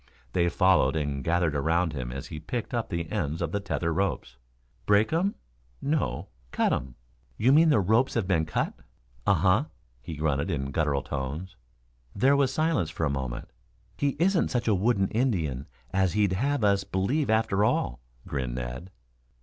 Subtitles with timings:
[0.33, 3.93] They followed and gathered around him as he picked up the ends of the tether
[3.93, 4.35] ropes.
[4.87, 5.35] "Break um?
[5.79, 6.95] No, cut um."
[7.37, 8.73] "You mean the ropes have been cut?"
[9.27, 9.65] "Uh huh,"
[10.01, 11.55] he grunted in gutteral tones.
[12.15, 13.49] There was silence for a moment.
[13.95, 18.89] "He isn't such a wooden Indian as he'd have us believe after all," grinned Ned.